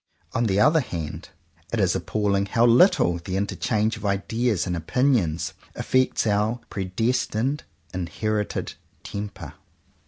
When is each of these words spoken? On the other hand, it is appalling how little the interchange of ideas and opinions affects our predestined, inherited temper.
On 0.33 0.45
the 0.47 0.59
other 0.59 0.79
hand, 0.79 1.29
it 1.71 1.79
is 1.79 1.95
appalling 1.95 2.47
how 2.47 2.65
little 2.65 3.19
the 3.19 3.37
interchange 3.37 3.97
of 3.97 4.03
ideas 4.07 4.65
and 4.65 4.75
opinions 4.75 5.53
affects 5.75 6.25
our 6.25 6.59
predestined, 6.71 7.65
inherited 7.93 8.73
temper. 9.03 9.53